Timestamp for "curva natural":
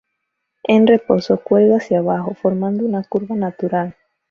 3.03-3.95